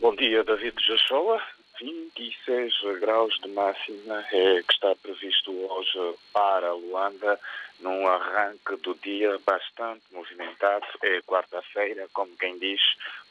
[0.00, 1.42] Bom dia, David Jachoa.
[1.78, 7.38] 26 graus de máxima é que está previsto hoje para Luanda,
[7.80, 10.86] num arranque do dia bastante movimentado.
[11.02, 12.80] É quarta-feira, como quem diz,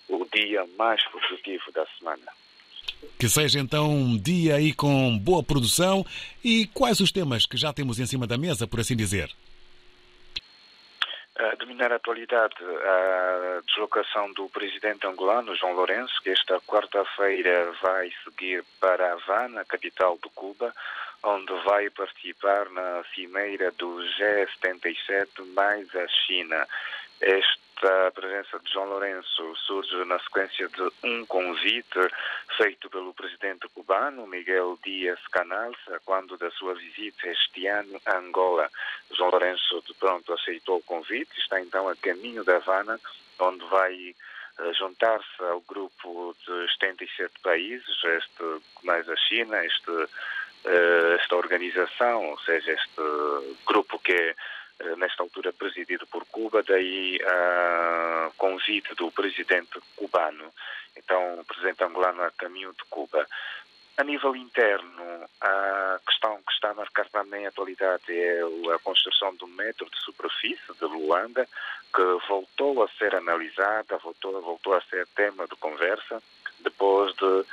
[0.08, 2.32] o dia mais produtivo da semana.
[3.18, 6.06] Que seja então um dia aí com boa produção.
[6.44, 9.32] E quais os temas que já temos em cima da mesa, por assim dizer?
[11.58, 18.62] Dominar a atualidade, a deslocação do presidente angolano, João Lourenço, que esta quarta-feira vai seguir
[18.82, 20.74] para Havana, capital de Cuba,
[21.24, 26.68] onde vai participar na cimeira do G77 mais a China.
[27.22, 32.00] Este a presença de João Lourenço surge na sequência de um convite
[32.58, 35.72] feito pelo presidente cubano Miguel Díaz-Canal
[36.06, 38.70] quando da sua visita este ano a Angola.
[39.12, 43.00] João Lourenço de pronto aceitou o convite, está então a caminho da Havana,
[43.40, 44.16] onde vai
[44.60, 49.92] eh, juntar-se ao grupo de 77 países, este mais a China, este,
[50.66, 54.36] eh, esta organização, ou seja, este grupo que é
[54.98, 60.52] nesta altura presidido por Cuba, daí a convite do presidente cubano.
[60.96, 63.28] Então, o presidente angolano a caminho de Cuba.
[63.98, 68.42] A nível interno, a questão que está a marcar também a atualidade é
[68.74, 71.46] a construção do metro de superfície de Luanda,
[71.94, 76.24] que voltou a ser analisada, voltou, voltou a ser tema de conversa,
[76.62, 77.46] depois de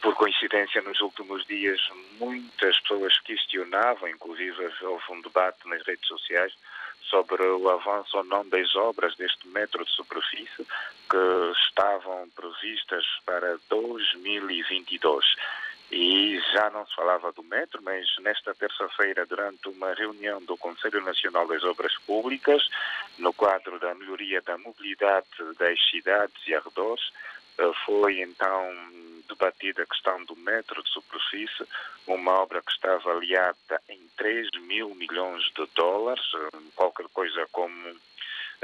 [0.00, 1.80] por coincidência, nos últimos dias,
[2.18, 6.52] muitas pessoas questionavam, inclusive houve um debate nas redes sociais,
[7.02, 10.66] sobre o avanço ou não das obras deste metro de superfície
[11.10, 15.24] que estavam previstas para 2022.
[15.90, 21.02] E já não se falava do metro, mas nesta terça-feira, durante uma reunião do Conselho
[21.02, 22.62] Nacional das Obras Públicas,
[23.18, 25.26] no quadro da melhoria da mobilidade
[25.58, 27.12] das cidades e arredores,
[27.58, 28.72] eh, foi então
[29.28, 31.66] debatida a questão do metro de superfície,
[32.06, 37.96] uma obra que está avaliada em 3 mil milhões de dólares, eh, qualquer coisa como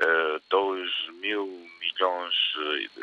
[0.03, 1.47] uh, 2 mil
[1.81, 2.35] milhões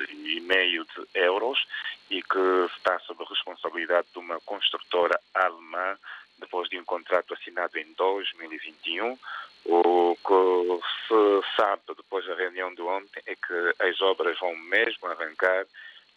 [0.10, 1.66] e meio de euros
[2.10, 5.98] e que está sob a responsabilidade de uma construtora alemã
[6.38, 9.18] depois de um contrato assinado em 2021.
[9.66, 15.08] O que se sabe depois da reunião de ontem é que as obras vão mesmo
[15.08, 15.66] arrancar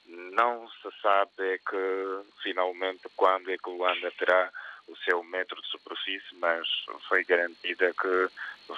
[0.08, 4.50] não se sabe é que finalmente quando é que Luanda terá
[4.88, 6.66] o seu metro de superfície, mas
[7.08, 8.28] foi garantida que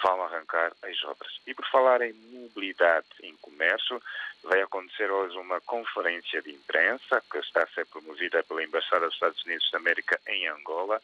[0.03, 1.41] vão arrancar as obras.
[1.47, 4.01] E por falar em mobilidade em comércio,
[4.43, 9.15] vai acontecer hoje uma conferência de imprensa que está a ser promovida pela Embaixada dos
[9.15, 11.01] Estados Unidos da América em Angola.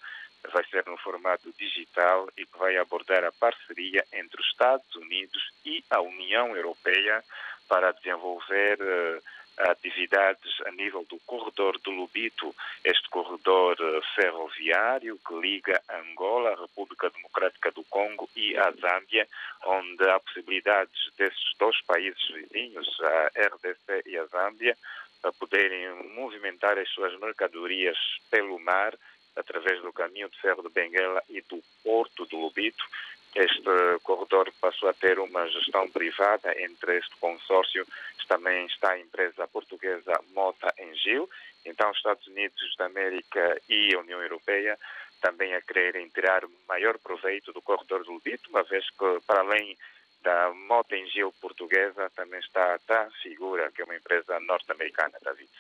[0.53, 5.51] Vai ser no formato digital e que vai abordar a parceria entre os Estados Unidos
[5.65, 7.25] e a União Europeia
[7.67, 9.23] para desenvolver uh,
[9.59, 12.55] atividades a nível do corredor do Lubito,
[12.85, 19.29] este corredor eh, ferroviário que liga Angola, a República Democrática do Congo e a Zâmbia,
[19.65, 24.77] onde há possibilidades desses dois países vizinhos, a RDC e a Zâmbia,
[25.23, 27.97] a poderem movimentar as suas mercadorias
[28.31, 28.95] pelo mar
[29.37, 32.85] através do caminho de ferro de Benguela e do porto do Lubito.
[33.35, 37.85] Este corredor passou a ter uma gestão privada entre este consórcio
[38.27, 41.29] também está a empresa portuguesa Mota Engil.
[41.65, 44.79] Então, os Estados Unidos da América e a União Europeia
[45.21, 49.77] também a quererem tirar maior proveito do corredor do Lubito, uma vez que, para além
[50.23, 55.51] da Mota Engil portuguesa, também está a TAM Figura, que é uma empresa norte-americana, David.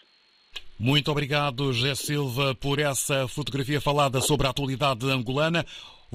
[0.78, 5.64] Muito obrigado, José Silva, por essa fotografia falada sobre a atualidade angolana.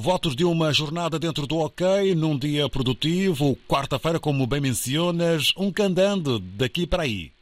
[0.01, 5.73] Votos de uma jornada dentro do OK, num dia produtivo, quarta-feira, como bem mencionas, um
[5.73, 7.33] candando daqui para aí.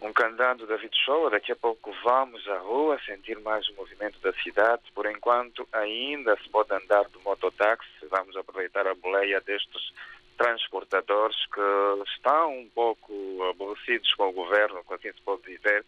[0.00, 4.32] Um candando David Show, daqui a pouco vamos à rua sentir mais o movimento da
[4.34, 4.82] cidade.
[4.94, 7.90] Por enquanto, ainda se pode andar de mototáxi.
[8.08, 9.92] Vamos aproveitar a boleia destes
[10.38, 13.12] transportadores que estão um pouco
[13.50, 15.84] aborrecidos com o governo, assim se pode dizer,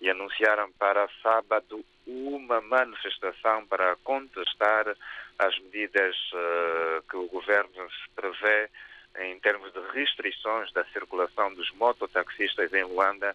[0.00, 4.96] e anunciaram para sábado uma manifestação para contestar
[5.38, 8.70] as medidas uh, que o governo prevê
[9.18, 13.34] em termos de restrições da circulação dos mototaxistas em Luanda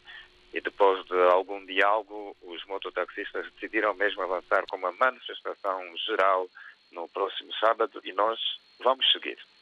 [0.53, 6.47] e depois de algum diálogo, os mototaxistas decidiram mesmo avançar com uma manifestação geral
[6.91, 8.39] no próximo sábado e nós
[8.79, 9.37] vamos seguir.